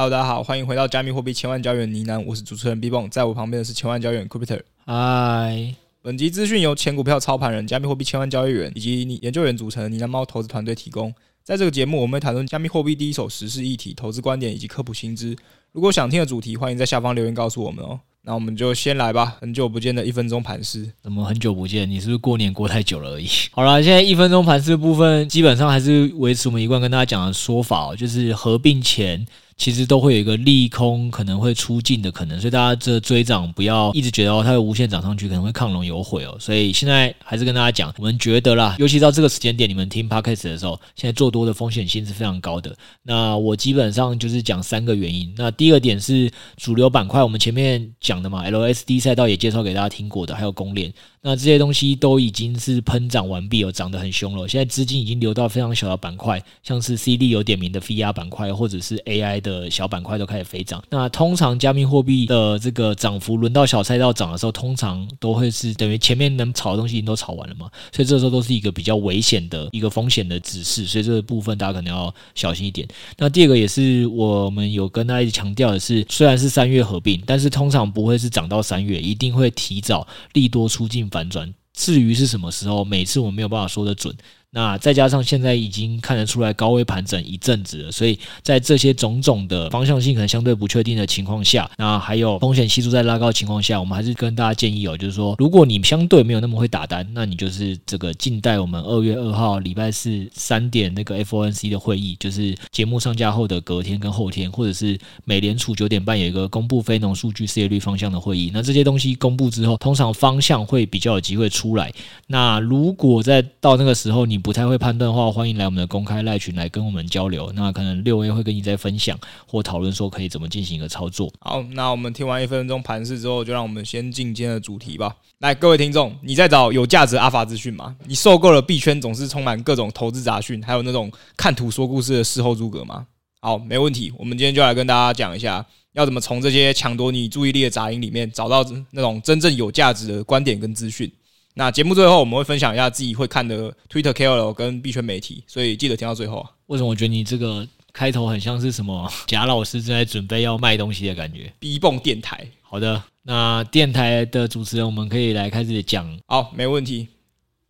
[0.00, 4.60] Hello，大家好，欢迎回到加密货币千万交易员呢喃，我是主持人 B 蹦，在我旁边的是千万交易员 Cryptor。
[4.86, 11.12] 嗨，本集资讯由前股票操盘人、加密货币千万交易员以及研究员组成的呢喃猫投资团队提供。
[11.42, 15.36] 在这个节目，我们会谈论加密货币第一手时事议题、投资观点以及科普新知。
[15.72, 17.98] 如果想听的主题，欢迎在下方留言告诉我们哦。
[18.22, 19.36] 那我们就先来吧。
[19.40, 21.90] 很久不见的一分钟盘势，怎么很久不见？
[21.90, 23.26] 你是不是过年过太久了而已？
[23.50, 29.26] 好了，现在一分钟盘势部分基本上还是维持我们一贯跟大家讲的说法，就是合并前。
[29.58, 36.36] 其实都会有一个利空可能会出尽的可能，所以大家这追涨不要一直觉得哦，它会无限涨上去，可能会亢龙有悔哦。
[36.38, 42.74] 所以现在还是跟大家讲，我们觉得啦，尤其到这个时间点，你们听 Podcast 的时候，现在做多的风险性是非常高的。
[43.02, 45.34] 那我基本上就是讲三个原因。
[45.36, 50.92] 那第一个点是主流板块，我们前面讲的嘛，LSD 赛道也介绍给大家听过的，还有公链。
[51.20, 54.46] 那这些东西都已经是喷涨完毕哦，涨得很凶了。
[54.46, 60.80] 现在资金已经流到非常小的板块，像是 C D 有点名的 VR 板块，或者是 A I 的小板块都开始飞涨。
[60.90, 70.84] 那通常加密货币的这个涨幅轮到小赛道涨的时候，通常都会是等于前面能炒的东西已经都炒完了嘛，所以这时候都是一个比较危险的一个风险的指示。
[70.84, 72.86] 所以这个部分大家可能要小心一点。
[73.16, 81.08] 那第二个也是我们有跟大家一直强调的是，虽然是三月合并，但是通常不会是涨到三月，一定会提早利多出尽。
[81.10, 84.14] 反转，至于是什么时候，每次我们没有办法说得准。
[84.50, 108.50] 那再加上现在已经看得出来高位盘整一阵子了，所以在这些种种的方向性可能相对不确定的情况下，那还有风险系数在拉高的情况下，我们还是跟大家建议哦，就是说，如果你相对没有那么会打单，那你就是这个静待我们二月二号礼拜四三点那个 FOMC 的会议，就是节目上架后的隔天跟后天，或者是美联储九点半有一个公布非农数据失业率方向的会议。
[108.54, 111.92] 那这些东西公布之后，通常方向会比较有机会出来。
[112.26, 117.50] 那如果在到那个时候你不太会判断的话，欢迎来我们的公开赖群来跟我们交流。
[117.54, 121.32] 那可能六 A 会跟你再分享或讨论说可以怎么进行一个操作。
[121.40, 125.14] 好，那我们听完一分钟盘势之后，就让我们先进今天的主题吧。
[125.38, 127.94] 来，各位听众，你在找有价值阿法资讯吗？
[128.06, 133.06] 你受够了币圈总是充满各种投资杂讯，还有那种看图说故事的事后诸葛吗？
[133.40, 141.10] 好，没问题，我们今天就来跟大家讲一下，要怎么从这些抢夺你注意力的杂音里面找到那种真正有价值的观点跟资讯。
[141.58, 146.50] 那节目最后我们会分享一下自己会看的 Twitter KOL 跟币圈媒体，所以记得听到最后啊。
[146.66, 152.46] 为什么我觉得你这个开头很像是什么 贾老师正在准备要卖东西的感觉？B 蹦电台。
[152.62, 156.08] 好的，那电台的主持人我们可以来开始讲。
[156.28, 157.08] 好，没问题。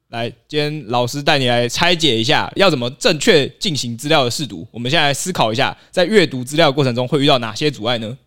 [0.08, 4.68] 来，今天老师带你来拆解一下，要怎么正确进行资料的试读。
[4.70, 8.18] 我们现在来思考一下，在阅读资料的过程中会遇到哪些阻碍呢？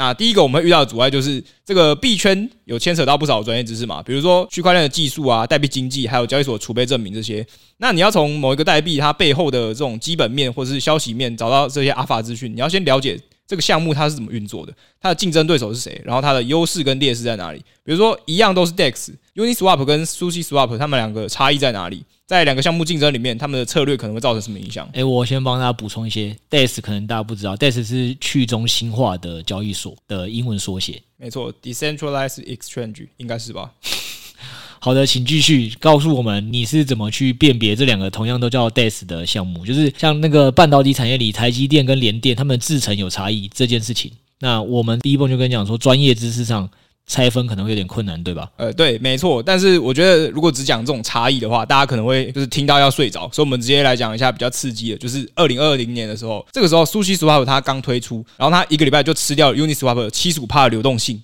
[0.00, 7.46] 那第一个我们遇到的阻碍就是这个币圈有牵扯到不少专业知识嘛，比如说区块链的技术啊、代币经济，还有交易所储备证明这些。
[7.76, 17.58] 那你要从某一个代币它背后的这种基本面或者是消息面找到这些阿法资讯，你要先了解这个项目它是怎么运作的，它的竞争对手是谁，然后它的优势跟劣势在哪里。
[17.82, 22.04] 比如说一样都是 DEX，Uniswap 跟 SushiSwap 他们两个差异在哪里？
[22.26, 24.88] 在两个项目竞争里面，他们的策略可能会造成什么影响？
[24.92, 31.02] 诶，我先帮大家补充一些，DEX 可能大家不知道，DEX 是去中心化的交易所的英文缩写。
[31.16, 33.72] 没错，Decentralized Exchange 应该是吧？
[34.80, 44.10] 好的，请继续告诉我们你是怎么去辨别这两个同样都叫 DEX 的项目，就是像那个半导体产业里，台积电跟联电，他们制程有差异这件事情。
[44.40, 46.68] 那我们第一步就跟你讲说，专业知识上。
[47.06, 48.48] 拆分可能会有点困难，对吧？
[48.56, 49.42] 呃，对，没错。
[49.42, 53.28] 但是我觉得，如果只讲这种差异的话，大家可能会就是听到要睡着。
[53.32, 61.20] 所以，我们直接来讲一下比较刺激的，就是二零二零年的时候，这个时候，SushiSwap 它刚推出，然后它一个礼拜就吃掉了 Uniswap 七十五帕的流动性。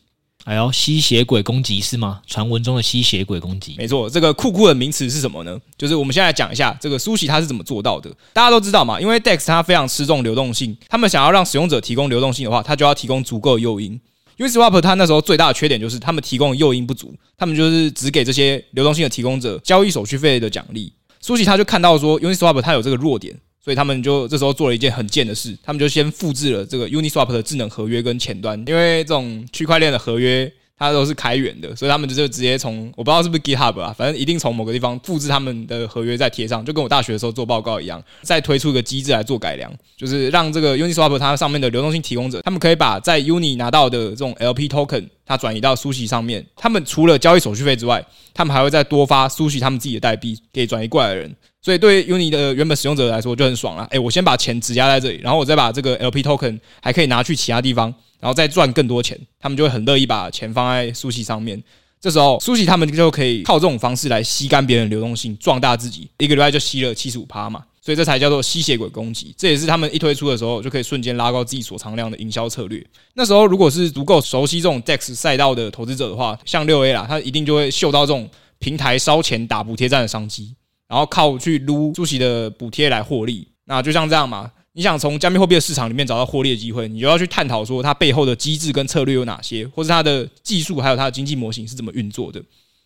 [0.46, 2.22] 哎呦，吸血鬼攻击是吗？
[2.24, 3.74] 传闻中的吸血鬼攻击？
[3.76, 4.08] 没错。
[4.08, 5.58] 这个酷酷的名词是什么呢？
[5.76, 8.08] 就是我们现在来讲一下这个 susi 它是怎么做到的。
[8.32, 14.00] 大家都知道嘛，因为 DEX 它非常吃重流动性，他们想要让使用者提供流动性的话，它就要提供足够的诱因。
[14.38, 20.92] Uniswap 它那时候最大的缺点就是他们提供的诱因不足，他们就是只给这些流动性的提供者交易手续费的奖励。
[21.20, 30.52] 苏西他就看到说 Uniswap 它有这个弱点，所以他们就这时候做了一件很贱的事，他们就先复制了这个 Uniswap 的智能合约跟前端，因为这种区块链的合约。
[30.78, 46.44] 它都是开源的，所以他们就直接从我不知道是不是 GitHub 啊，反正一定从某个地方复制他们的合约再贴上，就跟我大学的时候做报告一样，再推出一个机制来做改良，就是让这个 Uniswap 它上面的流动性提供者，他们可以把在 Uni 拿到的这种 LP Token，它转移到苏西上面。
[46.54, 48.04] 他们除了交易手续费之外，
[48.34, 51.34] 他们还会再多发苏西他们自己的代币给转移过来的人。
[51.66, 53.84] 所以对 Uni 的原本使用者来说就很爽了。
[53.90, 57.92] 诶，我先把钱质押在这里，然后我再把这个 LP Token 还可以拿去其他地方。
[58.20, 61.60] 然后再赚更多钱，他们就会很乐意把钱放在苏西上面。
[62.00, 66.08] 这时候苏西他们就可以靠这种方式来吸干别人流动性，壮大自己。
[66.18, 67.64] 一个礼拜就吸了七十五趴嘛。
[67.82, 69.34] 所以这才叫做吸血鬼攻击。
[69.36, 72.80] 这也是他们一推出的时候就可以瞬间拉高自己所藏量的营销策略。
[73.14, 78.30] 那时候如果是足够熟悉这种 DEX 赛道的投资者的话，像六 A 啦，他一定就会嗅到这种
[78.60, 80.54] 平台烧钱打补贴战的商机，
[80.88, 83.48] 然后靠去撸猪席的补贴来获利。
[83.64, 84.50] 那就像这样嘛。
[84.72, 92.42] 你想从加密货币的市场里面找到获利的机会，你就要去探讨说它背后的机制跟策略有哪些，或是它的技术还有它的经济模型是怎么运作的。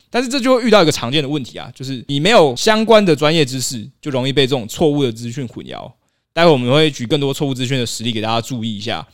[0.08, 5.91] 但是这就会遇到一个常见的问题啊，就是你没有相关的专业知识，就容易被这种错误的资讯混淆。
[6.32, 9.05] 待会我们会举更多错误资讯的实例给大家注意一下。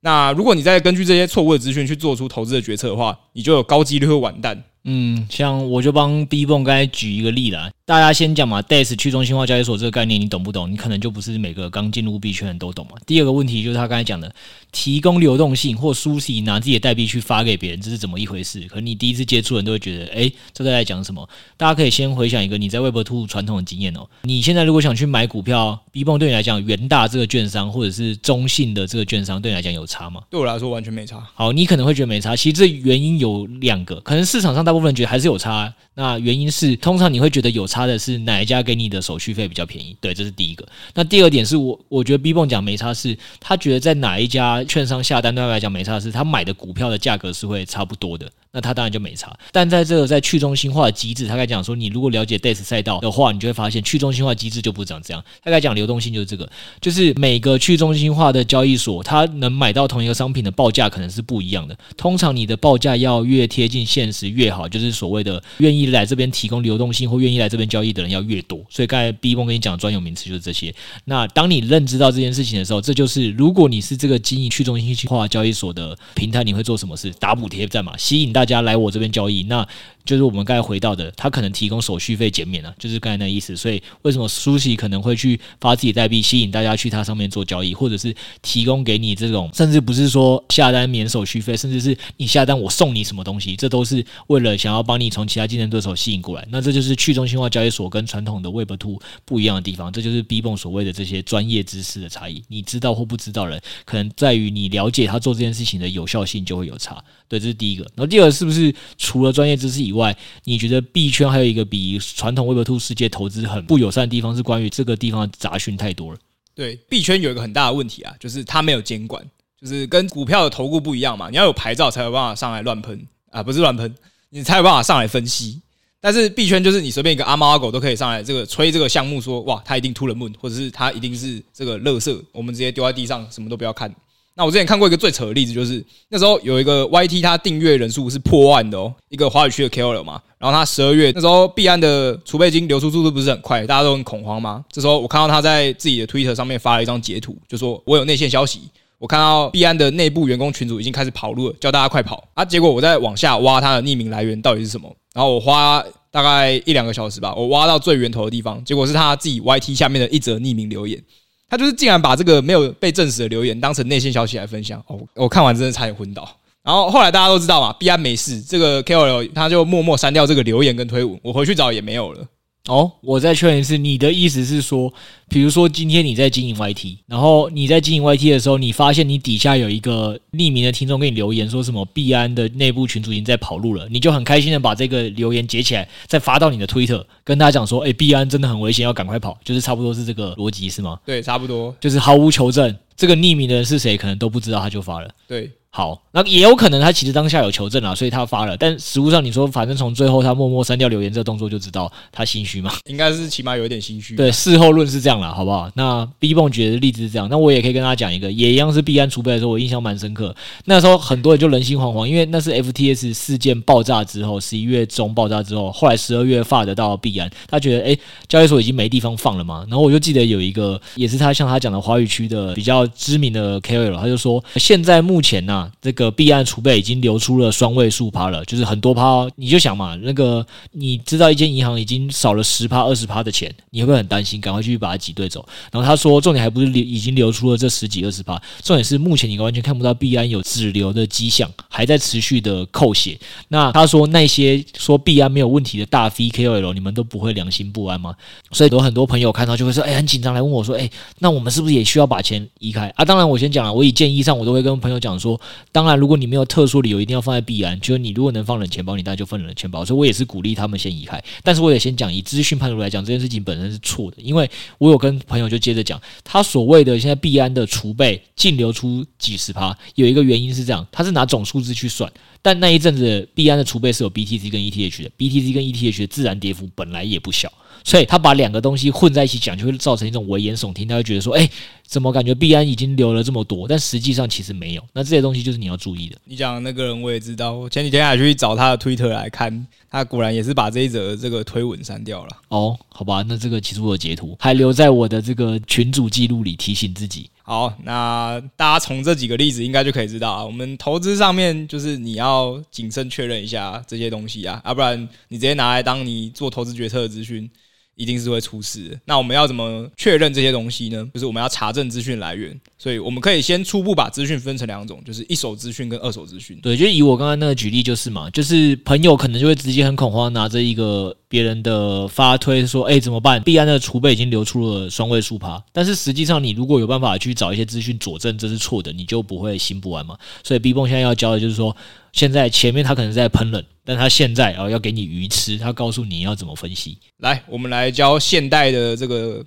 [0.00, 4.62] 那如果你再根据这些错误的资讯去做出投资的决策的话，你就有高几率会完蛋。
[4.84, 7.70] 嗯，像我就帮 B 蹦刚才举一个例啦。
[7.86, 10.68] 大家先讲嘛，DEX 去中心化交易所这个概念你懂不懂？
[10.68, 12.96] 你可能就不是每个刚进入币圈的人都懂嘛。
[13.06, 14.34] 第二个问题就是他刚才讲的，
[14.72, 18.62] 提供流动性或苏西拿自己的代币去发给别人，这是怎么一回事？
[18.62, 21.28] 可能你第一次接触人都会觉得，哎、欸，这在讲什么？
[21.56, 24.04] 大家可以先回想一个你在 Web Two 传统的经验哦。
[24.22, 30.22] 你现在如果想去买股票，B 蹦对你来讲，元大这个券商或者是中信的这个券商对你来讲有差吗？
[30.28, 31.24] 对我来说完全没差。
[31.34, 35.72] 好，你可能会觉得没差，其实这原因有两个，可能市场上大部分人觉得还是有差。
[35.98, 39.96] 那原因是，通常你会觉得有差的是哪一家给你的手续费比较便宜？
[40.00, 40.64] 对，这是第一个。
[40.94, 48.30] 那第二点是我我觉得 B 蹦讲没差是，他觉得在哪一家券商下单对他来讲没差是，他买的股票的价格是会差不多的。
[48.52, 55.22] 那他当然就没差，但在这个在去中心化的机制，他该讲说，你如果了解 DEX 赛道的话，你就会发现去中心化机制就不长这样。
[55.44, 56.50] 他该讲流动性就是这个，
[56.80, 61.76] 就是每个去中心化的交易所，它能买到同一个商品的报价可能是不一样的。
[61.98, 68.64] 通常你的报价要越贴近现实越好，就是所谓的愿意来这边提供流动性或愿意来这边交易的人要越多。
[68.70, 70.74] 所以刚才 B 蹦跟你讲专有名词就是这些。
[71.04, 77.10] 那当你认知到这件事情的时候，这就是如果你是这个经营去中心化交易所的平台，你会做什么事？
[77.20, 78.46] 打补贴战嘛，吸引大。
[78.46, 79.66] 家来我这边交易，那
[80.06, 83.54] 就是我们刚才回到的，他可能提供手续费减免了，就是刚才那意思。
[83.56, 96.46] 所以为什么苏西可能会去发自己代币，吸引大家去他上面做交易，或者是提供给你这种，甚至不是说下单免手续费，甚至是你下单我送你什么东西，这都是为了想要帮你从其他竞争对手吸引过来。
[96.50, 102.42] 那这就是去中心化交易所跟传统的 Web2 不一样的地方，这就是 B 泵所谓的这些专业知识的差异。
[102.48, 107.02] 你知道或不知道人，可能在于你了解他做这件事情的有效性就会有差。
[107.28, 107.82] 对，这是第一个。
[107.94, 116.18] 然后第二个是不是除了专业知识以外，外你觉得币圈还有一个比传统 Web2 世界投资很不友善的地方，是关于这个地方的杂讯太多了？
[116.54, 119.22] 对，币圈有一个很大的问题啊，就是它没有监管，
[119.60, 123.94] 就是跟股票的投顾不一样嘛，你要有牌照才有办法上来乱喷啊，不是乱喷，
[124.30, 125.60] 你才有办法上来分析。
[126.00, 133.92] 但是币圈就是你随便一个阿猫阿狗都可以上来这个吹这个项目说，哇，它一定 to the moon，或者是它一定是这个垃圾，我们直接丢在地上，什么都不要看。
[134.38, 140.20] 那我之前看过一个最扯的例子，就是那时候有一个 YT，他订阅人数是破万的哦，一个华语区的 KOL 嘛。
[140.38, 144.62] 然后他十二月那时候币安的储备金流出速度不是很快，大家都很恐慌嘛。
[144.70, 148.60] 这时候我看到他在自己的 Twitter 上面发了一张截图，就说我有内线消息，
[148.98, 152.44] 我看到币安的内部员工群组已经开始跑路了，叫大家快跑啊！
[152.44, 161.02] 结果我再往下挖他的匿名来源到底是什么，然后我花大概一两个小时吧，我挖到最源头的地方，结果是他自己 YT 下面的一则匿名留言。
[161.48, 164.98] 他就是竟然把这个没有被证实的留言当成内线消息来分享哦！
[165.14, 166.28] 我看完真的差点昏倒。
[166.62, 172.26] 然后后来大家都知道嘛，，B 安没事，这个 KOL 他就默默删掉这个留言跟推文，我回去找也没有了。
[172.68, 174.92] 哦，我再确认一次，你的意思是说，
[175.28, 190.98] 比如说今天你在经营 YT，然后你在经营 YT 的时候，你发现你底下有一个匿名的听众给你留言，说什么币安的内部群组已经在跑路了，你就很开心的把这个留言截起来，再发到你的 Twitter，跟大家讲说，哎，币安真的很危险，要赶快跑，就是差不多是这个逻辑是吗？
[191.06, 195.08] 对，差不多，就是毫无求证，这个匿名的人是谁，可能都不知道，他就发了。
[195.28, 195.50] 对。
[195.76, 198.56] 好，那也有可能他其实当下有求证啊，所以他发了。
[198.56, 202.72] 但实物上你说，反正从最后他默默删掉留言这个动作就知道他心虚嘛？
[202.86, 204.16] 应该是起码有一点心虚。
[204.16, 205.70] 对，事后论是这样了，好不好？
[205.74, 210.34] 那 B 泵举的例子是这样，那我也可以跟大家讲一个，也一样是币安储备的时候，我印象蛮深刻。
[210.64, 219.66] 那时候很多人就人心惶惶，因为那是 FTS 事件爆炸之后，十一月中爆炸之后，后来十二月发得到币安，他觉得哎、欸，交易所已经没地方放了嘛。
[219.68, 226.46] 然后我就记得有一个，也是他像他讲的华语区的比较知名的 KOL，他就说现在目前呢、啊，这个币安。
[226.46, 234.40] 储备已经流出了双位数趴了，就是很多趴哦，你就想嘛，那个你知道一间银行已经少了十趴、二十趴的钱，你会不会很担心？
[234.40, 235.44] 赶快去把它挤兑走。
[235.72, 243.18] 然后他说，重点还不是流已经流出了这十几、二十趴，重点是目前你完全看不到币安有止流的迹象，还在持续的扣血。
[243.48, 248.14] 那他说那些说币安没有问题的大 V KOL，你们都不会良心不安吗？
[248.52, 253.04] 所以有很多朋友看到就会说，哎，很紧张来问我说，哎，那我们是不是也需要把钱移开啊？
[253.04, 255.40] 当然，我先讲了，我以建议上，我都会跟朋友讲说，
[255.72, 259.84] 当然，如果你没有特殊理由一定要放在币安，就是你如果能放冷钱包，你当然就放冷钱包。
[259.84, 261.22] 所以我也是鼓励他们先移开。
[261.42, 264.48] 但是我也先讲，以资讯判断来讲，这件事情本身是错的，因为
[264.78, 272.10] 我有跟朋友就接着讲，他所谓的现在币安的储备净流出几十趴，有一个原因是这样，他是拿总数字去算，
[272.40, 277.52] 但那一阵子币安的储备是有 BTC 跟 ETH 的，BTC 跟 ETH 的自然跌幅本来也不小。
[277.86, 280.88] 所以他把两个东西混在一起讲，就会造成一种危言耸听。
[280.88, 281.48] 他会觉得说：“哎，
[281.86, 283.68] 怎么感觉币安已经留了这么多？
[283.68, 286.16] 但实际上其实没有。”那这些东西就是你要注意的。
[286.24, 292.30] 你讲的那个人我也知道，我前几天还去找他的推特来看，他果然也是把这一则这个推文删掉了。
[292.48, 297.30] 哦，好吧，那这个其实我有截图，还留在我的这个群组记录里提醒自己。
[297.44, 307.48] 好，那大家从这几个例子应该就可以知道啊，我们投资上面就是你要谨慎确认一下这些东西啊，要不然你直接拿来当你做投资决策的资讯。
[307.96, 308.98] 一定是会出事。
[309.04, 311.08] 那我们要怎么确认这些东西呢？
[311.14, 312.58] 就是我们要查证资讯来源。
[312.78, 316.56] 所以我们可以先初步把资讯分成两种，就是一手资讯跟二手资讯。
[316.62, 323.42] 对，就以我刚刚那个举例就是嘛，就是朋友可能就会直接很恐慌，拿着一个别人的发推说：“哎，怎么办？
[323.42, 330.16] 币安的储备已经流出了双位数趴。”但是实际上，你如果有办法去找一些资讯佐证这是错的，你就不会心不安嘛。
[330.44, 331.74] 所以 B 爆现在要教的就是说，
[332.16, 336.98] 现在前面他可能在喷冷，但他现在啊要给你鱼吃，他告诉你要怎么分析。
[337.18, 339.44] 来，我们来教现代的这个。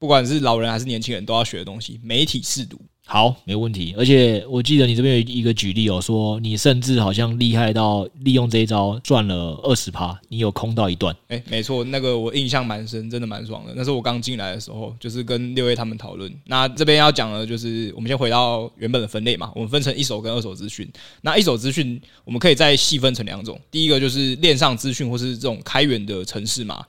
[0.00, 2.00] 不管是老人还是年轻人，都要学的东西。
[2.04, 3.94] 媒体试读，好，没问题。
[3.96, 11.16] 而且我记得你这边有一个举例哦，说你甚至好像厉害到利用这一招赚了二十趴，你有空到一段。
[11.28, 13.72] 哎，没错，那个我印象蛮深，真的蛮爽的。
[13.74, 16.30] 那是我刚进来的时候，就是跟六位他们讨论。
[16.44, 20.86] 那这边要讲的就是，我们先回到原本的分类嘛，我们分成一手跟二手资讯。
[21.22, 26.84] 那一手资讯我们可以再细分成两种，第一个就是链上资讯或是这种开源的城市嘛，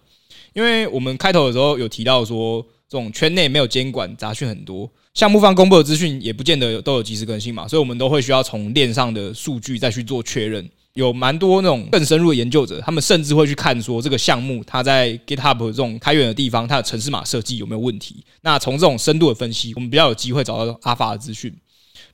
[0.52, 2.66] 因为我们开头的时候有提到说。
[2.90, 10.68] 这种圈内没有监管，杂讯很多，项目方公布的资讯也不见得都有及时更新嘛，所以我们都会需要从链上的数据再去做确认。
[10.94, 18.24] 有蛮多那种更深入的研究者，他们甚至会去看说这个项目它在 GitHub 这种开源的地方，它的程式码设计有没有问题。
[18.42, 21.56] 那从这种深度的分析，我们比较有机会找到阿法的资讯。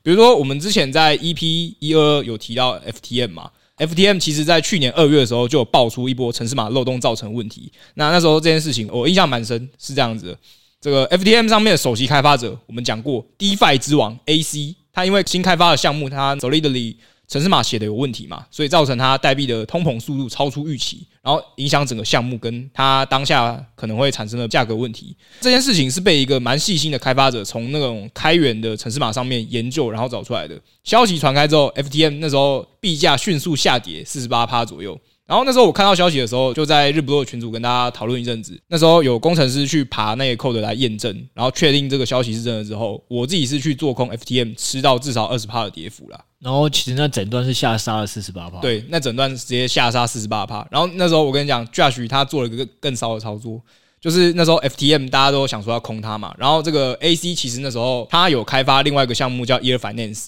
[0.04, 3.50] 比如说，我们之前在 EP 一二有提到 FTM 嘛。
[3.78, 7.72] FTM 其实在去年二月的时候就有爆出一波程式码漏洞造成问题。
[7.96, 10.38] 那那时候这件事情我印象蛮深，是这样子的。
[10.82, 16.96] 这个 FTM 上面的首席开发者，我们讲过，DeFi 之王 AC，他因为新开发的项目，他 Solidly
[17.28, 25.18] 程式码写的有问题嘛，所以造成他代币的通膨速度超出预期，然后影响整个项目跟他当下可能会产生的价格问题。
[25.42, 30.56] 这件事情是被一个蛮细心的开发者从那种开源的程式码上面研究，然后找出来的。
[30.84, 34.96] 消息传开之后，FTM 那时候币价迅速下跌四十八趴左右。
[35.28, 38.60] 然后那时候我看到消息的时候，就在日不落群组跟大家讨论一阵子。
[38.68, 46.20] 那时候有工程师去爬那个 code 来验证，然后确定这个消息是真的之后，我自己是去做空 FTM，吃到至少二十趴的跌幅啦。
[46.40, 48.60] 然后其实那整段是下杀了四十八趴。
[48.60, 50.68] 对，那整段直接下杀四十八趴。
[50.70, 53.60] 然后那时候我跟你讲，Josh 他做了一个更骚的操作，
[54.00, 60.28] 就是那时候 FTM 大家都想说要空它嘛，然后这个 AC 其实那时候他有开发另外一个项目叫 Year Finance。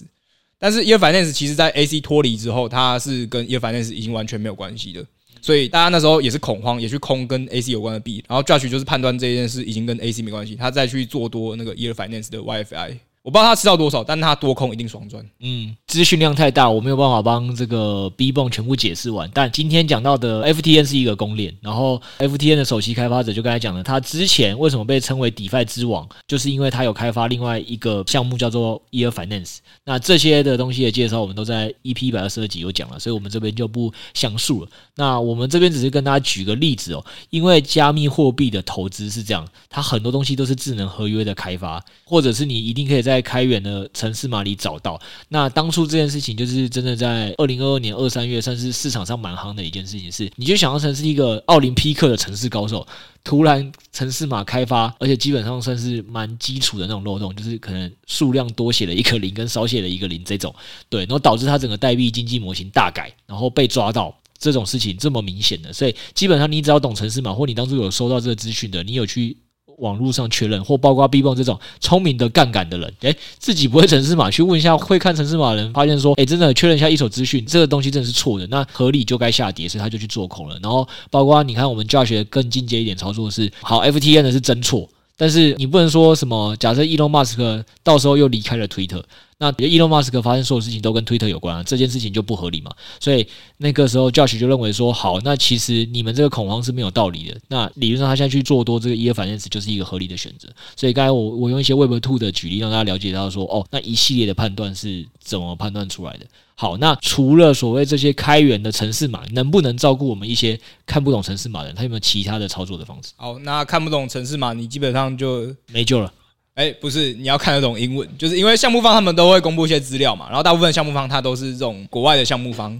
[0.60, 5.06] 但是 Ear Finance 其实，在 AC 脱离之后，它是跟 Ear Finance 已经完全没有关系的，
[5.42, 8.24] 所以大家那时候也是恐慌，也去空跟 AC 有关的币。
[8.28, 12.98] 然后 Judge 就是判断这件事已经跟 AC 没关系，他再去做多那个 Ear Finance 的 YFI。
[13.28, 15.22] 我不知道他吃到多少，但他多空一定双赚。
[15.42, 19.30] 嗯，资讯量太大，我没有办法帮这个 B 泵全部解释完。
[19.34, 29.58] 但今天讲到的 FTN 是一个公链，然后 FTN 的首席开发者就刚才讲了，他之前为什么被称为 DeFi 之王，就是因为他有开发另外一个项目叫做 Ear Finance。
[29.84, 34.70] 那这些的东西的介绍，我们都在 EP 一百二十二集有讲了，所以我们这边就不详述了。
[34.96, 45.00] 那我们这边只是跟大家举个例子哦，因为加密货币的投资是这样，它很多东西都是智能合约的开发，或者是你一定可以在在开源的城市码里找到。
[45.30, 50.12] 那当初这件事情就是真的在二零二二年二三月，算是市场上蛮夯的一件事情。
[50.12, 52.86] 是，你就想象成是一个奥林匹克的城市高手，
[53.24, 60.54] 突然城市码开发，而且基本上算是蛮基础的那种漏洞，就是可能数量多写了一个零，跟少写了一个零这种，
[60.90, 64.16] 对，然后导致它整个代币经济模型大改，然后被抓到。
[64.40, 69.36] 这种事情这么明显的，所以基本上你只要懂程式码，或你当初有收到这个资讯的，你有去
[69.78, 80.58] 网络上确认，或包括 B 泵这种聪明的杠杆的人，诶，自己不会程式码，去问一下会看程式码的人，发现说，诶，真的确认一下一手资讯，这个东西真的是错的，那合理就该下跌，所以他就去做空了。
[80.62, 84.88] 然后包括你看我们教学更进阶一点操作是，好，FTN 的是真错。
[85.20, 89.02] 但是你不能说什么，假设 Elon Musk 到时候又离开了 Twitter。
[89.40, 92.72] 那伊隆马斯克发生所有事情都跟推特有关啊，这件事情就不合理嘛。
[93.00, 93.28] 所以
[93.58, 97.40] 那个时候，Josh 就认为说，好，那其实你们这个恐慌是没有道理的。
[97.48, 100.50] 那理论上，他现在去做多这个 ETH Finance 就是一个合理的选择。
[100.76, 106.26] 所以刚才我我用一些 Web Two 的举例让大家了解到说，哦，那一系列的判断是怎么判断出来的。
[106.56, 111.76] 好，那除了所谓这些开源的城市码，能不能照顾我们一些看不懂城市码的人？
[111.76, 113.12] 他有没有其他的操作的方式？
[113.18, 116.12] 好，那看不懂城市码，你基本上就没救了。
[116.58, 122.72] 哎、不是，你要看得懂英文，就是因为项目方他们都会公布一些资料嘛，然后大部分项目方他都是这种国外的项目方，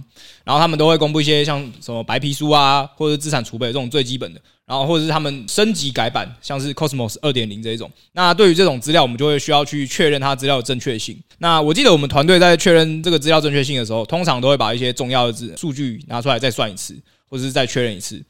[0.42, 7.88] 然后他们都会公布一些像什么白皮书啊，或者资产储备这种最基本的，然后或者是他们升级改版，像是 Cosmos 二点零这一种。
[8.14, 11.16] 那对于这种资料，我们就会需要去确认它资料的正确性。
[11.38, 16.96] 那我记得我们团队在确认这个资料正确性的时候，通常都会把一些重要的资数据拿出来再算一次，
[17.30, 18.20] 或者是再确认一次。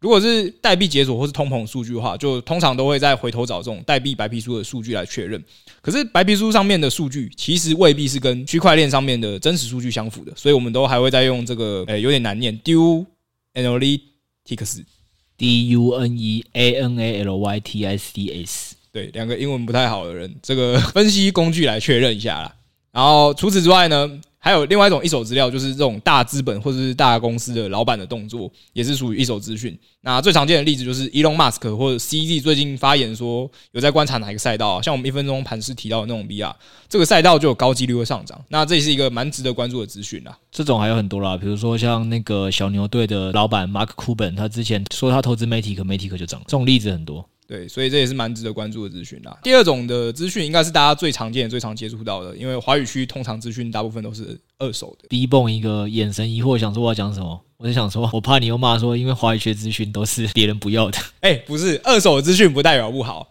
[0.00, 5.42] 如果是代币解锁或是通膨数据的话，就通常都会再回头找这种代币白皮书的数据来确认。
[5.80, 13.06] 可是白皮书上面的数据其实未必是跟区块链上面的真实数据相符的，所以我们都还会再用这个，诶，有点难念，Dune
[13.54, 22.54] Analytics，D U N E A N A L Y T I C S，对，两个英文不太好的人，这个分析工具来确认一下啦。
[22.92, 24.20] 然后除此之外呢？
[24.38, 29.76] 还有另外一种一手资料，就是这种大资本或者是大公司的老板的动作，也是属于一手资讯。
[30.00, 36.54] 那最常见的例子就是 Elon Musk 或者 CZ 最近发言说有在观察哪一个赛道，像我们一分钟盘势提到的那种 VR
[36.88, 38.40] 这个赛道就有高几率会上涨。
[38.48, 40.38] 那这也是一个蛮值得关注的资讯啦。
[40.50, 47.28] 这种还有很多啦，比如说像那个小牛队的老板 Mark Cuban，他之前说他投资 Matic，Matic 就涨，这种例子很多。
[47.48, 49.34] 对，所以这也是蛮值得关注的资讯啦。
[49.42, 55.08] 第二种的资讯应该是大家最常见、最常接触到的，因为华语区通常资讯大部分都是二手的。
[55.08, 57.40] B 蹦一个眼神疑惑，想说我要讲什么？
[57.56, 60.98] 我就想说，我怕你又骂说，因为华语区资讯都是别人不要的。
[61.20, 63.30] 哎，不是，二手资讯不代表不好。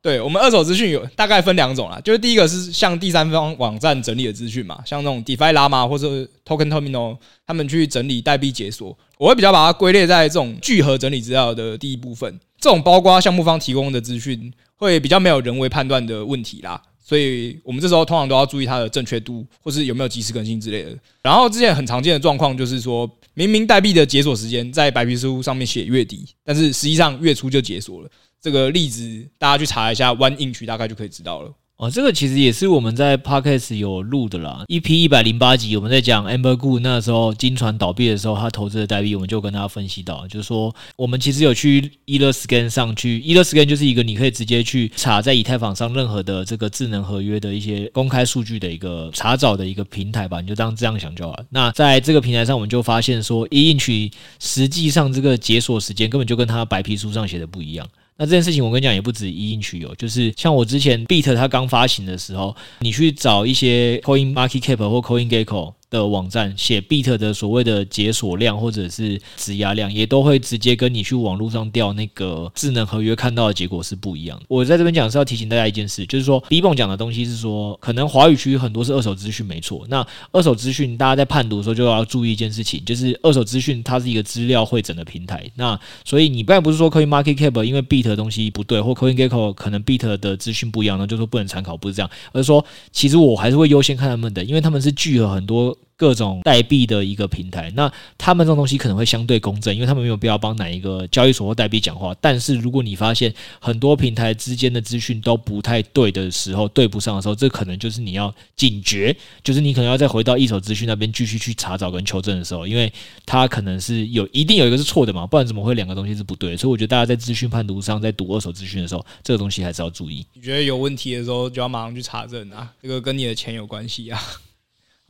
[0.00, 6.06] 对，我们二手资讯有大概分两种啦，就是第一个是像第三方网站整理的资讯嘛，像那种 DeFi Llama 或者
[6.46, 12.38] Token Terminal，他们去整理代币解锁，我会比较把它归类在这种聚合整理资料的第一部分。
[12.60, 20.90] 这种包括项目方提供的资讯，会比较没有人为判断的问题啦，所以我们这时候通常都要注意它的正确度，或是有没有及时更新之类的。
[21.22, 28.08] 然后之前很常见的状况就是说，明明代币的解锁时间在白皮书上面写月底，但是实际上月初就解锁了。
[28.40, 31.52] 这个例子大家去查一下，Oneinch 大概就可以知道了。
[31.78, 34.64] 哦，这个其实也是我们在 Podcast 有录的啦。
[34.66, 51.38] EP 一百零八集，我们在讲 Amber Good 那时候金船倒闭的时候，他投资的代币，我们就跟大家分析到，就是说我们其实有去 Etherscan 上去，Etherscan 就是一个你可以直接去查在以太坊上任何的这个智能合约的一些公开数据的一个查找的一个平台吧，你就当这样想就好。
[51.48, 57.86] 那在这个平台上，我们就发现说 e i n c h 实际上这个解锁时间根本就跟他白皮书上写的不一样。
[58.18, 65.74] 那这件事情我跟你讲也不止一应取有，就是像我之前 Beat 它刚发行的时候，你去找一些 Coin Market Cap 或 Coin Gecko。
[65.90, 74.44] 的网站写 Beat 的所谓的解锁量或者是质押量，也都会直接跟你去网络上调那个智能合约看到的结果是不一样的。
[74.48, 79.86] 我在这边讲是要提醒大家一件事，就是说 B 蹦讲的东西是说，可能华语区很多是二手资讯没错。
[79.88, 85.50] 那二手资讯大家在判读的时候就要注意一件事情，就是二手资讯它是一个资料汇整的平台。
[85.54, 95.77] 那所以你不然不是说 Coin Market Cap 因为 Beat 的东西不对，或 Coin Gecko 可能 Beat 的资讯不一样呢，就说不能参考，不是这样，而是说其实我还是会优先看他们的，因为他们是聚合很多。
[95.96, 102.14] 各种代币的一个平台，那他们这种东西可能会相对公正，因为他们没有必要帮哪一个交易所或代币讲话。
[102.20, 112.92] 但是如果你发现很多平台之间的资讯都不太对的时候，对不上的时候，这可能就是你要警觉，就是你可能要再回到一手资讯那边继续去查找跟求证的时候，因为
[113.26, 116.56] 它可能是有一定有一个是错的嘛，不然怎么会两个东西是不对？
[116.56, 120.24] 所以我觉得大家在资讯判读上，在读二手资讯的时候，这个东西还是要注意。
[120.34, 124.22] 你觉得有问题的时候，就要马上去查证啊，这个跟你的钱有关系啊。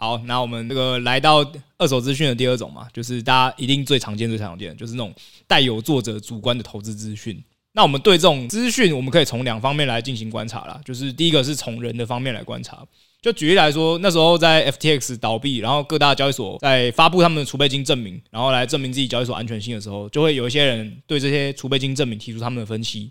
[0.01, 1.45] 好，那我们这个来到
[1.77, 5.13] 二手资讯的第二种嘛，就是大家一定最常见、最常见的，就是那种
[5.49, 7.43] 带有作者主观的投资资讯。
[7.73, 10.81] 那我们对这种资讯，我们可以从两方面来进行观察啦。
[10.85, 12.87] 就是第一个是从人的方面来观察，
[13.21, 23.11] 就举例来说，那时候在 FTX 倒闭，然后各大交易所在发布他们的储备金证明，然后来证明自己交易所安全性的时候，就会有一些人对这些储备金证明提出他们的分析。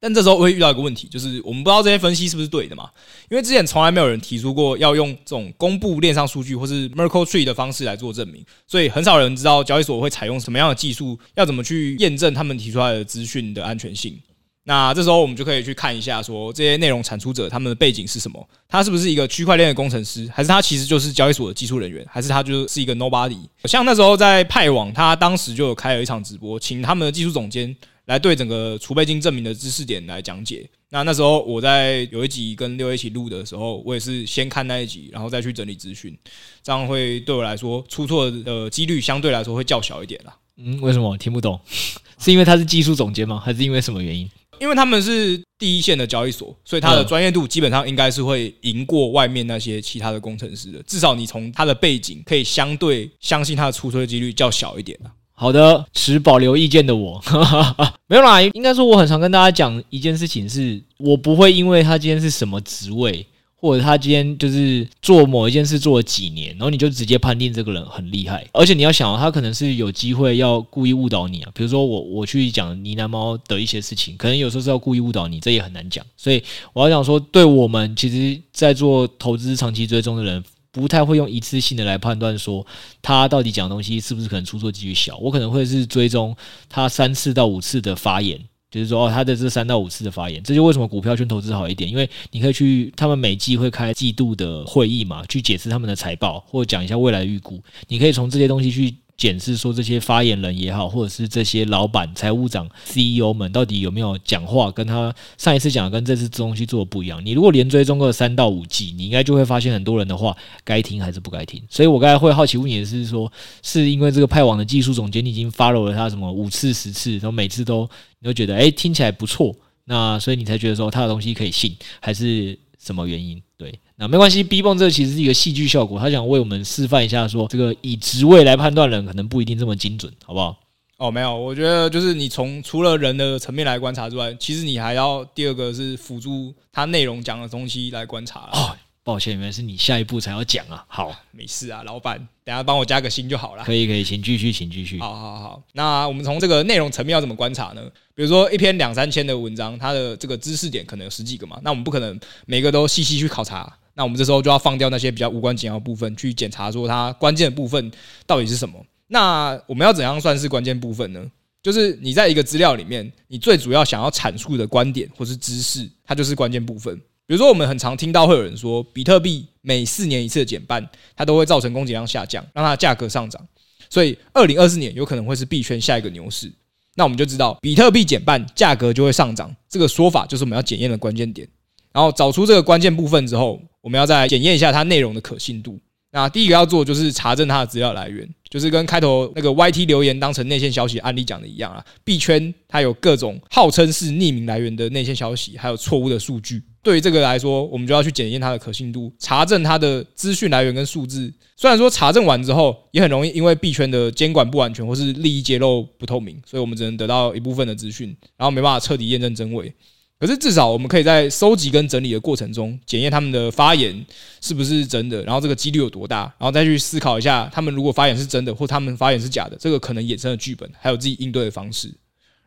[0.00, 2.88] 但这时候会遇到一个问题，就是我们不知道这些分析是不是对的嘛？
[3.28, 14.18] 因为之前从来没有人提出过要用这种公布链上数据或是 Merkle Tree 的方式来做证明，所以很少人知道交易所会采用什么样的技术，要怎么去验证他们提出来的资讯的安全性。
[14.64, 18.48] 那这时候我们就可以去看一下，说这些内容产出者他们的背景是什么？
[18.68, 23.38] 他是不是一个区块链的工程师，还是他其实就是交易所的技术人员，还是他就是一个 nobody？
[23.64, 27.74] 像那时候在派网，他当时就有开了一场直播，请他们的技术总监
[28.06, 30.68] 来对整个储备金证明的知识点来讲解。
[30.90, 36.16] 那那时候我在有一集跟六一起录的时候，我也是先看那一集，然后再去整理资讯，
[36.62, 40.36] 这样会对我来说出错的几率相对来说会较小一点啦。
[40.56, 41.16] 嗯，为什么？
[41.16, 41.58] 听不懂？
[42.18, 43.40] 是因为他是技术总监吗？
[43.42, 44.28] 还是因为什么原因？
[44.58, 50.82] 因为他们是第一线的交易所，所以他的专业度基本上应该是会赢过外面那些其他的工程师的。
[50.82, 55.10] 至少你从他的背景可以相对相信他的出错的几率较小一点啦。
[55.40, 57.18] 好的，持保留意见的我，
[58.06, 58.42] 没有啦。
[58.42, 63.24] 应该说，我很常跟大家讲一件事情是，我不会因为他今天是什么职位，
[63.56, 68.46] 或者他今天就是做某一件事做了几年，然后你就直接判定这个人很厉害。
[68.52, 71.50] 而且你要想，他可能是有机会要故意误导你啊。
[71.54, 76.04] 比如说我我去讲呢喃猫的一些事情，可能有时候是要故意误导你，这也很难讲。
[76.18, 76.42] 所以
[76.74, 80.44] 我要讲说，对我们其实，在做投资长期追踪的人。
[80.72, 82.66] 不太会用一次性的来判断说
[83.02, 86.36] 他到底讲东西是不是可能出错几率小，我可能会是追踪
[86.68, 88.38] 他三次到五次的发言，
[88.70, 98.94] 就是说哦他的这三到五次的发言，这就为什么股票圈投资好一点，因为你可以去他们每季会开季度的会议嘛，去解释他们的财报或者讲一下未来预估，你可以从这些东西去。
[99.20, 107.22] 检视说这些发言人也好，或者是这些老板、财务长、CEO 们到底有没有讲话，跟他上一次讲的跟这次东西做的不一样。
[107.22, 111.62] 你如果连追踪个三到五季，你应该就会发现很多人的话该听还是不该听。
[111.68, 113.30] 所以我刚才会好奇问你的是说，
[113.62, 117.86] 是因为这个派网的技术总监你已经 follow 了他什么五次、十次，然后每次都
[118.20, 119.54] 你都觉得诶听起来不错，
[119.84, 123.42] 那所以你才觉得说他的东西可以信，还是什么原因？
[123.58, 123.78] 对。
[124.00, 130.58] 那没关系，B 泵这个其实是一个戏剧效果，他想为我们示范一下，说这个以职位来判断人，可能不一定这么精准，好不好？
[130.96, 138.48] 哦，没有，我觉得就是你从除了人的层面来观察之外，其实你还要第二个是辅助它内容讲的东西来观察。
[138.52, 140.82] 哦，抱歉，原来是你下一步才要讲啊。
[140.88, 143.64] 好，没事啊，老板，等下帮我加个薪就好了。
[143.64, 144.98] 可以，可以，请继续，请继续。
[144.98, 147.82] 好好好，那我们从这个内容层面要怎么观察呢？
[148.14, 153.70] 比如说一篇两三千的文章，它的这个知识点可能有十几个嘛，那我们不可能每个都细细去考察。
[154.00, 157.92] 那我们这时候就要放掉那些比较无关紧要的部分，去检查说它关键的部分
[158.26, 158.82] 到底是什么。
[159.08, 161.22] 那我们要怎样算是关键部分呢？
[161.62, 166.96] 就是你在一个资料里面，你最主要想要阐述的观点或是知识，它就是关键部分。
[167.26, 173.46] 比如说，我们很常听到会有人说，比特币每四年一次的减半，它都会造成供给量下降，让它的价格上涨。
[173.90, 176.50] 所以，二零二四年有可能会是币圈下一个牛市。
[176.94, 179.54] 那我们就知道，比特币减半，价格就会上涨。
[179.68, 181.46] 这个说法就是我们要检验的关键点。
[181.92, 185.78] 然后找出这个关键部分之后，我们要再检验一下它内容的可信度。
[186.12, 191.84] 那第一个要做就是查证它的资料来源，就是跟开头那个 YT 留言当成内线消息案例讲的一样啊。
[192.02, 196.60] 币圈它有各种号称是匿名来源的内线消息，还有错误的数据。
[196.82, 201.32] 对于这个来说，我们就要去检验它的可信度，查证它的资讯来源跟数字。
[201.56, 209.72] 虽然说查证完之后，也很容易因为币圈的监管不完全或是利益揭露不透明，所以我们只能得到一部分的资讯，然后没办法彻底验证真伪。
[210.20, 214.04] 可是至少我们可以在收集跟整理的过程中，检验他们的发言
[214.42, 221.90] 是不是真的，然后这个几率有多大，然后再去思考一下，他们如果发言是真的，或他们发言是假的，这个可能衍生的剧本，还有自己应对的方式。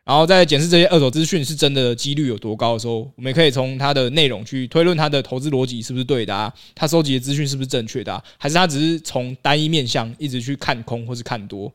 [0.06, 11.74] 然后在检视这些二手资讯是真的几率有多高的时候，我们也可以从它的内容去推论它的投资逻辑是不是对的啊，他收集的资讯是不是正确的啊，还是他只是从单一面向一直去看空或是看多。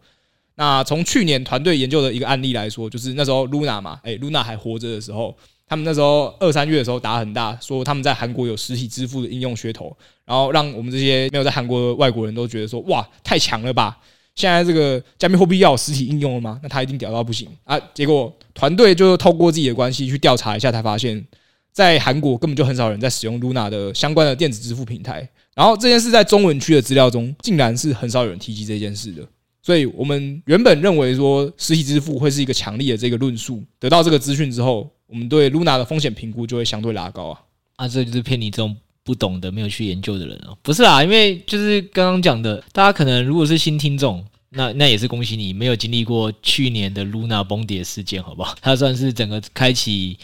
[0.55, 5.37] 那从去年团队研究的一个案例来说，就是那时候 Luna 嘛，诶，Luna 还活着的时候。
[5.69, 13.99] 他们那时候二三月的时候打很大，说他们在韩国有实体支付的应用噱头，然后让我们这些没有在韩国的外国人都觉得说，哇，太强了吧！
[14.35, 16.59] 现在这个加密货币要有实体应用了吗？
[16.63, 17.79] 那他一定屌到不行啊！
[17.93, 21.23] 结果团队就透过自己的关系去调查一下，才发现，
[21.73, 25.29] 在韩国根本就很少人在使用 Luna 的相关的电子支付平台。
[25.55, 29.23] 然后这件事在中文区的资料中，竟然是很少有人提及这件事的。
[29.61, 34.89] 所以我们原本认为说实体支付会是一个强力的这个论述，得到这个资讯之后。
[35.09, 37.41] 我们对 Luna 的风险评估就会相对拉高啊！
[37.77, 40.57] 啊，这就是骗你这种不懂的、没有去研究的人哦！
[40.63, 48.55] 不是啦，因为就是刚刚讲的，大家可能如果是新听众，那那也是恭喜你，没有经历过去年的 Luna 崩跌事件，好不好？
[48.61, 50.19] 它算是整个开启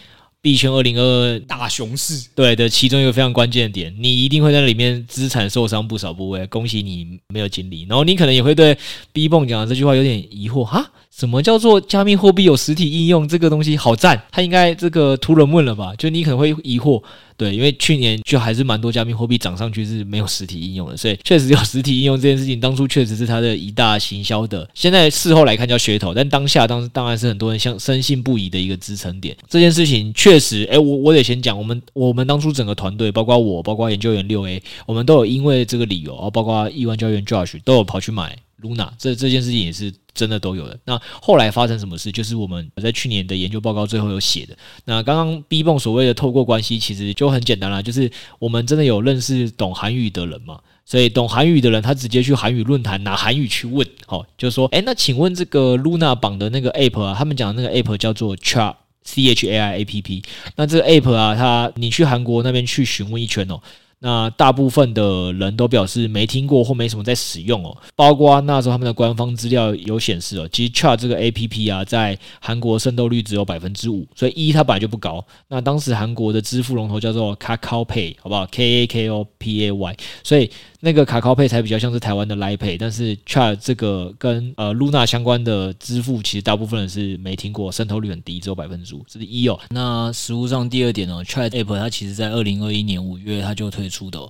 [0.44, 7.86] 币圈二零二二大熊市对的其中一个非常关键的点，你一定会在里面资产受伤不少部位，恭喜你没有经历。
[7.88, 8.76] 然后你可能也会对
[9.10, 10.90] B 泵讲的这句话有点疑惑哈。
[11.10, 13.26] 什么叫做加密货币有实体应用？
[13.26, 15.94] 这个东西好赞，它应该这个突然问了吧？
[15.96, 17.02] 就你可能会疑惑，
[17.36, 24.68] 对，因为去年就还是蛮多加密货币涨上去是没有实体应用的，所以确实有实体应用这件事情，当初确实是它的一大行销的。
[24.74, 29.36] 现在事后来看叫噱头，但当下当当然是很多人相深信不疑的一个支撑点。
[29.48, 38.36] 这件事情确实，诶，我我得先讲，我们我们当初整个团队，包括我，包括研究员六 A，我们都有因为这个理由，包括亿万教员 Josh 都有跑去买。
[38.64, 40.78] Luna，这这件事情也是真的都有的。
[40.86, 42.10] 那后来发生什么事？
[42.10, 44.56] 就是我们在去年的研究报告最后有写的。
[44.86, 60.00] 那刚刚 B 泵所谓的透过关系，其实就很简单啦，就是我们真的有认识懂韩语的人嘛，所以懂韩语的人他直接去韩语论坛拿韩语去问，好，就说，哎，那请问这个 Luna 绑的那个 App 啊，他们讲的那个 App 叫做 Chai C H A I A P
[60.00, 60.22] P，
[60.56, 63.60] 那这个 App 啊，它你去韩国那边去询问一圈哦。
[64.06, 75.24] 那大部分的人都表示没听过或没什么在使用哦，包括那时候他们的官方资料有显示哦，其实 Chat 这个 APP 啊，在韩国渗透率只有百分之五，所以一它本来就不高。
[75.48, 80.50] 那当时韩国的支付龙头叫做 Kakao Pay，好不好？K A K O P A Y，所以。
[80.84, 89.58] 那个卡靠配才比较像是台湾的 Line Pay，但是 Chart 这个跟呃 Luna 相关的支付，其实大部分人是没听过，渗透率很低，只有百分之五，这是一哦。
[89.70, 94.20] 那实务上第二点哦，Chart App 它其实在二零二一年五月它就推出的。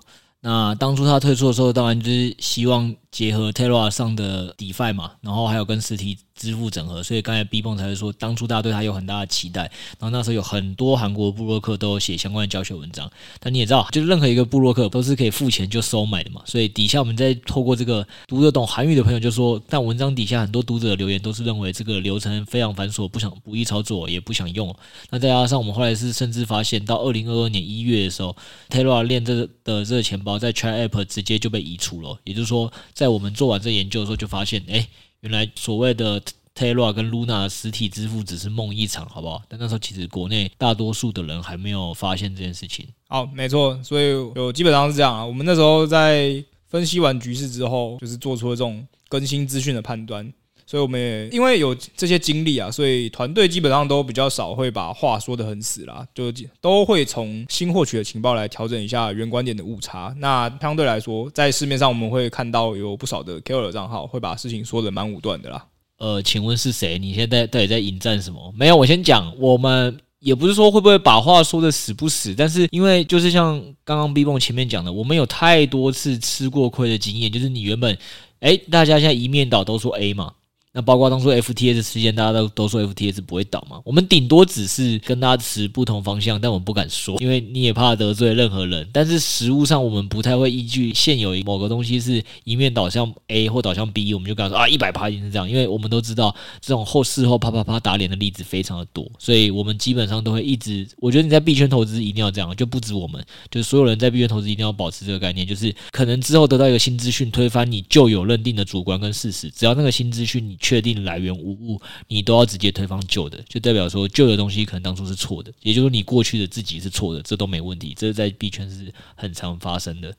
[0.40, 2.94] 那当初它推出的时候，当然就是希望。
[3.14, 9.62] 结合 Terra 上的 DeFi 嘛，然后还有跟实体支付整合，所以刚才 B 蹦才会说，当初大家对他有很大的期待。
[9.98, 13.10] 然后那时候有很多韩国部落客都有写相关的教学文章。
[13.38, 16.42] 但你也知道，就是任何一个部落客都是可以付钱就收买的嘛。
[16.44, 24.74] 所以底下我们在透过这个读得懂韩语的朋友就说，但文章底下很多读者留言都是认为这个流程非常繁琐，不想不易操作，也不想用。
[25.10, 28.36] 那再加上我们后来是甚至发现，到二零二二年一月的时候
[28.68, 32.72] ，Terra 链这的这个钱包在 Chai App 直接就被移除了，也就是说。
[32.92, 34.86] 在我们做完这研究的时候，就发现，哎，
[35.24, 36.20] 原来所谓的
[36.54, 39.42] Terra 跟 Luna 实体支付只是梦一场，好不好？
[39.48, 42.86] 但那时候其实国内大多数的人还没有发现这件事情。
[43.08, 45.24] 好，没错，所以有基本上是这样啊。
[45.24, 50.30] 我们那时候在分析完局势之后，就是做出了这种更新资讯的判断。
[50.66, 60.14] 所以我们也因为有这些经历啊，所以团队基本上都比较少会把话说得很死啦，就都会从新获取的情报来调整一下原观点的误差。
[60.18, 65.66] 那相对来说，在市面上我们会看到有不少的 KOL 账号会把事情说得蛮武断的啦。
[65.98, 66.98] 呃，请问是谁？
[66.98, 68.52] 你现在到底在引战什么？
[68.56, 77.96] 没有，我先讲，我们也不是说会不会把话说得死不死，但是因为就是像刚刚 B 蹦前面讲的，我们有太多次吃过亏的经验，就是你原本
[78.40, 80.32] 哎，大家现在一面倒都说 A 嘛。
[80.76, 83.80] 那包括当初 F T S 事件，大家都都说 F T S 不会倒嘛？
[83.84, 88.84] 我们顶多只是跟大家持不同方向，但我们不敢说，因为你也怕得罪任何人。
[88.92, 100.84] 但是实务上，我们不太会依据现有某个东西是一面倒向 A 或倒向 B，我们就敢说啊，一百趴一定是这样，因为我们都知道这种后事后啪啪啪打脸的例子非常的多，所以我们基本上都会一直。
[100.98, 110.58] 我觉得你在币圈投资一定要这样，就不止我们，就是所有人在币圈投资一定要保持这个概念，就是可能之后得到一个新资讯推翻你旧有认定的主观跟事实，只要那个新资讯你。
[110.64, 120.16] 确定来源无误，你都要直接推翻旧的，就代表说旧的东西可能当初是错的，也就是说你过去的自己是错的，这都没问题，这是在币圈是很常发生的。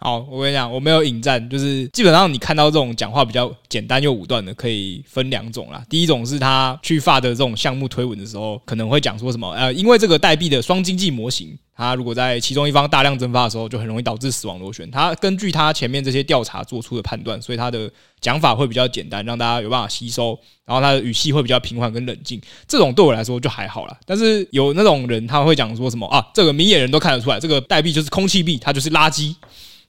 [0.00, 5.84] 好，我跟你讲，我没有引战，就是基本上你看到这种讲话比较简单又武断的，可以分两种啦。
[5.90, 14.88] 第一种是他去发的这种项目推文的时候，可能会讲说什么，呃，因为这个代币的双经济模型，它如果在其中一方大量增发的时候，就很容易导致死亡螺旋。
[14.88, 22.40] 他根据他前面这些调查做出的判断，所以他的讲法会比较简单，让大家有办法吸收，然后他的语气会比较平缓跟冷静。
[22.68, 23.98] 这种对我来说就还好啦。
[24.06, 29.34] 但是有那种人他会讲说什么啊，这个明眼人都看得出来，这个代币就是空气币，它就是垃圾。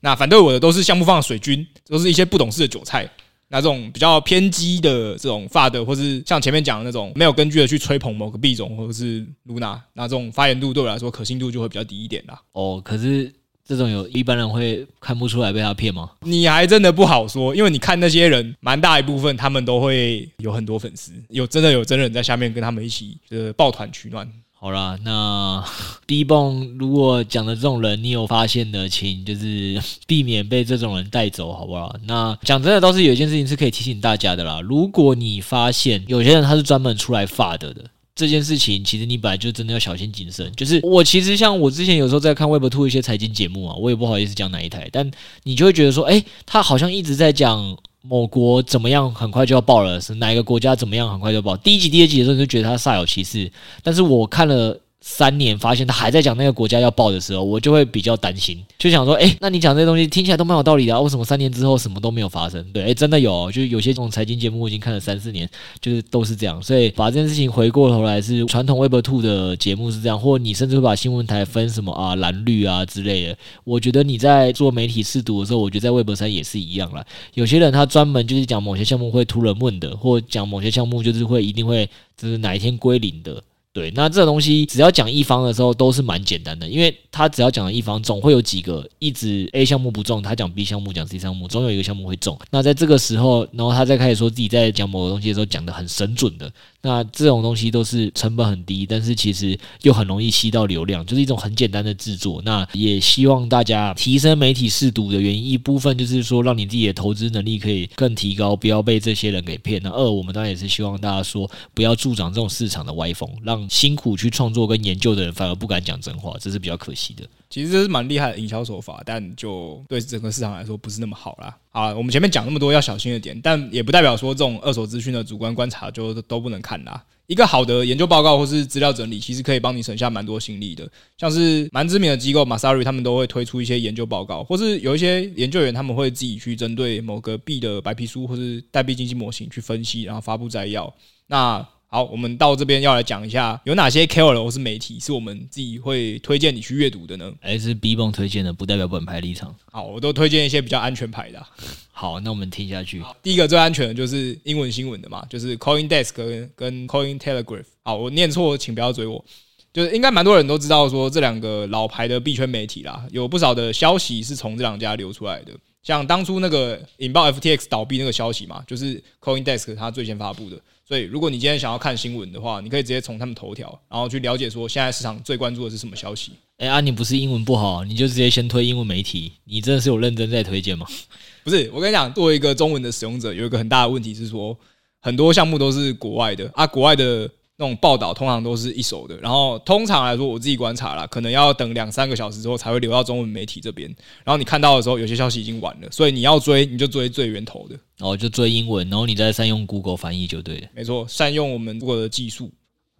[0.00, 3.08] 那反对我的都是项目方的水军，都是一些不懂事的韭菜。
[3.52, 12.40] 那这种比较偏激的这种发的，或是像前面讲的那种没有根据的去吹捧某个币种或者是 Luna，那这种发言度对我来说可信度就会比较低一点啦。
[12.52, 13.32] 哦，可是
[13.66, 16.10] 这种有一般人会看不出来被他骗吗？
[16.20, 24.30] 你还真的不好说，因为你看那些人，蛮大一部分他们都会有很多粉丝，有真的有真人在下面跟他们一起呃抱团取暖。
[24.62, 25.64] 好啦，那
[26.06, 31.96] B 蹦如果讲的这种人，你有发现的，请就是 避免被这种人带走，好不好？
[32.04, 34.60] 那讲真的，倒是有一件事情是可以提醒大家的啦。
[34.60, 37.82] 如果你发现有些人他是专门出来发的的
[38.14, 40.52] 这件事情，其实你本来就真的要小心谨慎。
[40.54, 45.10] 就是我其实像我之前有时候在看 Web2 一些财经节目啊，我也不好意思讲哪一台，但
[45.44, 47.78] 你就会觉得说，诶，他好像一直在讲。
[48.02, 50.00] 某国怎么样，很快就要爆了？
[50.00, 51.56] 是哪一个国家怎么样，很快就爆？
[51.56, 53.50] 第一集、第二集的时候就觉得他煞有其事，
[53.82, 54.78] 但是我看了。
[55.02, 62.62] 三年发现他还在讲那个国家要爆的时候，我就会比较担心，就想说，哎，那你讲这些东西听起来都蛮有道理的，为什么三年之后什么都没有发生？
[62.72, 65.48] 对，哎，真的有，就是有些这种财经节目我已经看了三四年，
[65.80, 66.62] 就是都是这样。
[66.62, 73.38] 所以把这件事情回过头来，是传统 Web Two 的节目是这样，或你甚至会把新闻台分什么啊蓝绿啊之类的。
[73.64, 77.02] 我觉得你在做媒体试读的时候，我觉得在 Web 三也是一样啦。
[77.32, 83.42] 有些人他专门就是讲某些项目会突然问的，或讲某些项目就是会一定会就是哪一天归零的。
[83.72, 92.38] 对，那这个东西只要讲一方的时候都是蛮简单的，因为他只要讲了一方，总会有几个一直 A 项目不中，他讲 B 项目讲 C 项目，总有一个项目会中。
[92.50, 102.40] 那在这个时候，然后他再开始说自己在讲某个东西的时候讲的很神准的，那这种东西都是成本很低，但是其实又很容易吸到流量，就是一种很简单的制作。
[102.42, 109.78] 那也希望大家提升媒体试读的原因一部分就是说，让你自己的投资能力可以更提高，不要被这些人给骗。
[109.84, 117.09] 那二，我们当然也是希望大家说，不要助长这种市场的歪风，让辛苦去创作跟研究的人反而不敢讲真话，这是比较可惜
[117.48, 121.56] 其实这是蛮厉害的营销手法，但就对整个市场来说不是那么好啦。
[121.70, 127.02] 好，我们前面讲那么多要小心的点，但也不代表说这种二手资讯的主观观察就都不能看啦。
[127.26, 130.90] 一个好的研究报告或是资料整理，其实可以帮你省下蛮多心力的。
[131.16, 140.92] 像是蛮知名的机构 masari 他们都会推出一些研究报告，或是有一些研究员他们会自己去针对某个币的白皮书或是代币经济模型去分析，然后发布摘要。
[141.28, 147.32] 那好，我们到这边要来讲一下，有哪些 KOL 或是媒体是我们自己会推荐你去阅读的呢？
[147.40, 149.52] 还是 B bomb 推荐的，不代表本牌立场。
[149.72, 151.48] 好，我都推荐一些比较安全牌的啊。
[151.90, 153.02] 好，那我们听下去。
[153.24, 157.64] 第一个最安全的就是英文新闻的嘛，就是 CoinDesk 跟跟 Cointelegraph。
[157.82, 159.24] 好，我念错，请不要追我。
[159.72, 165.52] 就是应该蛮多人都知道说，这两个老牌的币圈媒体啦，有不少的消息是从这两家流出来的。
[165.82, 170.56] 像当初那个引爆 FTX 倒闭那个消息嘛，就是 CoinDesk 它最先发布的。
[170.90, 176.32] 所以，如果你今天想要看新闻的话，你可以直接从他们头条，然后去了解说现在市场最关注的是什么消息。
[176.56, 180.84] 哎、欸、啊，你不是英文不好，你就直接先推英文媒体，你真的是有认真在推荐吗？
[181.44, 184.58] 不是，我跟你讲，作为一个中文的使用者，有一个很大的问题是说，
[185.00, 187.30] 很多项目都是国外的啊，国外的。
[187.60, 193.86] 那种报道通常都是一手的，然后通常来说，我自己观察啦，可能要等两三个小时之后才会流到中文媒体这边。
[194.24, 200.68] 然后你看到的时候，有些消息已经晚了，所以你要追，你就追最源头的，然后就追英文，然后你再善用 Google 翻译就对了。
[200.74, 202.50] 没错，善用我们 Google 的技术。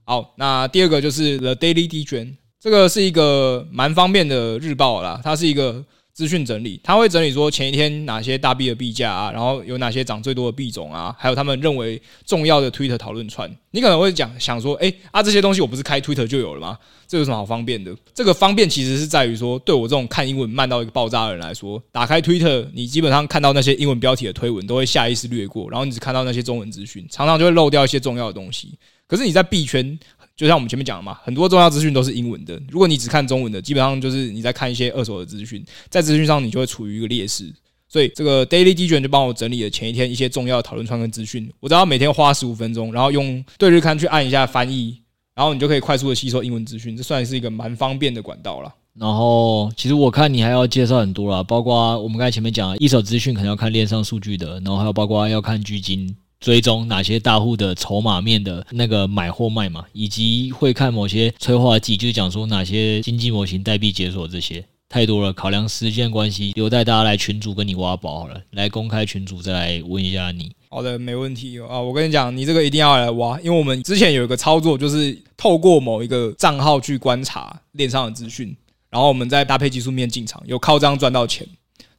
[0.05, 5.83] 好，那第二个就是 The Daily Degen，这个是一个蛮方便的日报啦，它是一个。
[6.21, 13.51] 资讯整理，他会整理说前一天哪些大币的币价啊，然后有哪些涨最多的币种啊，还有他们认为重要的 Twitter 讨论串。
[13.71, 16.79] 你可能会讲想说，哎啊，这些东西我不是开 Twitter 就有了吗？
[17.09, 17.97] 这有什么好方便的？
[18.13, 28.75] 这个方便其实是在于说，对我这种看英文慢到一个爆炸的人来说，打开 Twitter，你基本上看到那些英文标题的推文都会下意识略过，然后你只看到那些中文资讯，常常就会漏掉一些重要的东西。
[29.07, 29.99] 可是你在币圈。
[30.41, 32.59] 就像我们前面讲的嘛，很多重要资讯都是英文的。
[32.71, 37.55] 如果你只看中文的，基本上就是你在看一些二手的资讯，在资讯上你就会处于一个劣势。
[37.87, 41.47] 所以这个 Daily Degen 就帮我整理了前一天一些重要的讨论串跟资讯。
[41.61, 44.99] 我只要每天花十五分钟，然后用对日刊去按一下翻译，
[45.35, 46.97] 然后你就可以快速的吸收英文资讯。
[46.97, 48.75] 这算是一个蛮方便的管道了。
[48.95, 56.17] 然后其实我看你还要介绍很多啦，包括我们刚才前面讲的一手资讯可能要看链上数据的，然后还有包括要看巨鲸。
[56.41, 65.33] 追踪哪些大户的筹码面的那个买或卖嘛，以及会看某些催化剂，就是讲说哪些经济模型代币解锁这些太多了。
[65.33, 68.41] 考量时间关系，留待大家来群主跟你挖宝好了。
[68.53, 70.51] 来公开群主再来问一下你。
[70.71, 71.79] 好的，没问题啊。
[71.81, 78.57] 我跟你讲，你这个一定要来挖，因为我们之前有一个操作，就是透过某一个账号去观察链上的资讯，
[78.89, 81.47] 然后我们再搭配技术面进场，有靠这样赚到钱。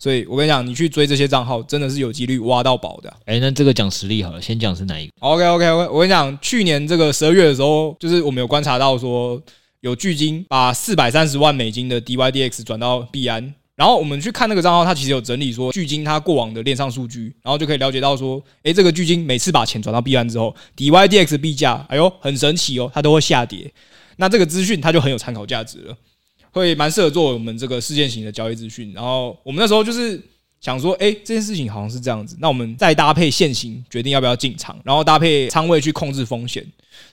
[0.01, 3.13] 所以我跟你讲，你去追这些账号，真的是有几率挖到宝的。
[3.25, 9.39] 哎，那这个讲实力好了，先讲是哪一个？OK OK OK，我跟你讲，去年这个十二月的时候，就是我们有观察到说，
[9.81, 23.71] 有巨鲸把四百三十万美金的 DYDX 转到币安，然后我们去看那个账号，它其实有整理说巨鲸它过往的链上数据，然后就可以了解到说，哎，这个巨鲸每次把钱转到币安之后，DYDX 币价，哎呦，很神奇哦，它都会下跌。
[24.17, 25.95] 那这个资讯它就很有参考价值了。
[26.51, 30.21] 会蛮适合做我们这个事件型的交易资讯，然后我们那时候就是
[30.59, 36.65] 想说，哎，这件事情好像是这样子，那我们再搭配线型决定要不要进场，然后搭配仓位去控制风险。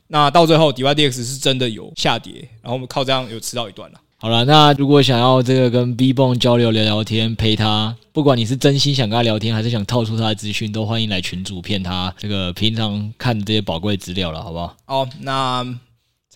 [0.08, 4.00] 那到最后，DYDX 是真的有下跌，然后我们靠这样有吃到一段了。
[4.20, 14.76] 好了，那如果想要这个跟 B 蹦交流聊聊天，陪他，不管你是真心想跟他聊天，还是想套出他的资讯，都欢迎来群主骗他这个平常看这些宝贵资料了，好不好？
[14.86, 15.78] 哦，那。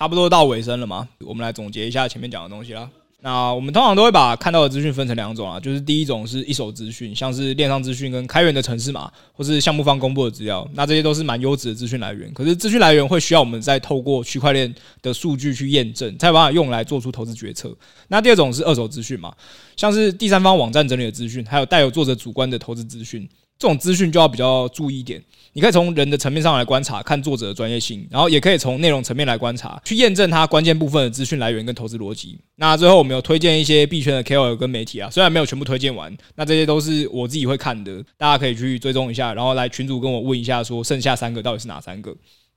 [0.03, 2.91] 差不多到尾声了嘛，我们来总结一下前面讲的东西啦。
[3.21, 12.29] 那我们通常都会把看到的资讯分成两种啊，就是第一种是一手资讯，像是链上资讯跟开源的城市码，或是项目方公布的资料，那这些都是蛮优质的资讯来源。
[12.35, 17.73] 可是资讯来源会需要我们再透过区块链的数据去验证，才有办法用来做出投资决策。
[18.09, 19.33] 那第二种是二手资讯嘛，
[19.77, 23.29] 像是第三方网站整理的资讯，还有带有作者主观的投资资讯。
[23.59, 32.39] 这种资讯就要比较注意一点，你可以从人的层面上来观察，看作者的专业性，然后也可以从内容层面来观察，去验证它关键部分的资讯来源跟投资逻辑。
[32.57, 42.13] 那最后我们有推荐一些币圈的 KOL 跟媒体啊，虽然没有全部推荐完，那这些都是我自己会看的，大家可以去追踪一下，然后来群主跟我问一下，说剩下三个到底是哪三个。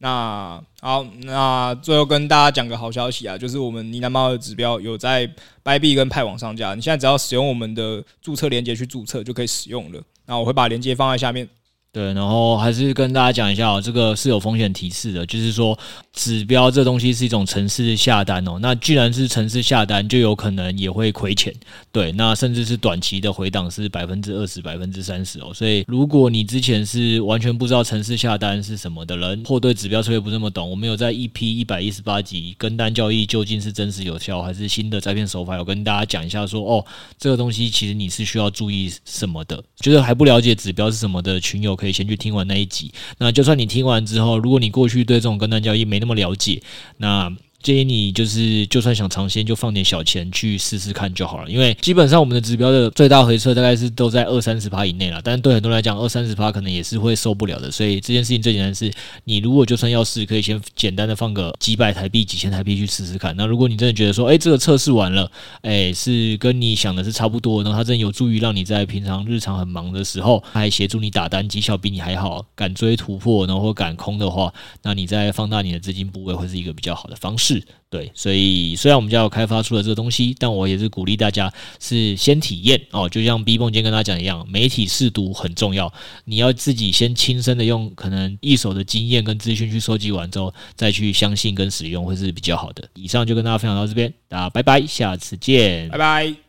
[0.06, 5.26] 那好，那最后跟大家讲个好消息啊，就是我们呢喃猫的指标有在
[5.64, 10.00] bye b 跟派网上架，你现在只要使用我们的注册链接去注册就可以使用了。
[10.28, 11.50] 那我会把链接放在下面。
[11.96, 15.80] 对，然后还是跟大家讲一下哦，这个是有风险提示的，就是说
[16.12, 21.56] 指标这东西是一种程式下单哦，那既然是程式下单，就有可能也会亏钱。
[21.94, 25.54] 对，那甚至是短期的回档是百分之二十、百分之三十哦。
[25.54, 36.86] 所以如果你之前是完全不知道程式下单是什么的人，或对指标策略不这么懂，我们有在 EP 一百一十八集跟单交易究竟是真实有效还是新的诈骗手法，有跟大家讲一下说哦，
[37.18, 42.92] 这个东西其实你是需要注意什么的，就是还不了解指标是什么的群友，可可以先去听完那一集。
[43.20, 46.60] 那就算你听完之后，如果你过去对这种跟单交易没那么了解，
[46.98, 47.32] 那
[47.66, 51.50] 建议你就是，就算想尝鲜，就放点小钱去试试看就好了。
[51.50, 55.20] 因为基本上我们的指标的最大回撤大概是都在二三十趴以内了。
[55.24, 57.72] 但是对很多人来讲，二三十趴可能也是会受不了的。
[57.72, 58.94] 所以这件事情最简单是，
[59.24, 63.34] 你如果就算要试，可以先简单的放个几百台币、几千台币去试试看。
[63.36, 65.32] 那如果你真的觉得说，哎，这个测试完了，
[65.64, 74.54] 哎，是跟你想的是差不多，然后它真的有助于让你在平常日常很忙的时候，还协助你打单，绩效比你还好，敢追突破，然后敢空的话，
[74.84, 77.55] 那你再放大你的资金部位，会是一个比较好的方式。
[77.90, 85.92] 对，所以虽然我们家有开发出了这个东西，但我也是鼓励大家是先体验哦，就像 B 梦今天跟大家讲一样，媒体试读很重要，
[86.26, 92.88] 你要自己先亲身的用可能一手的经验跟资讯去收集完之后，再去相信跟使用会是比较好的。
[92.96, 96.45] 以上就跟大家分享到这边，大家拜拜，下次见，拜拜。